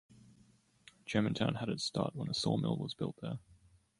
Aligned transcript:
Germantown 1.05 1.53
had 1.53 1.69
its 1.69 1.83
start 1.83 2.15
when 2.15 2.27
a 2.27 2.33
sawmill 2.33 2.75
was 2.75 2.95
built 2.95 3.17
there. 3.21 3.37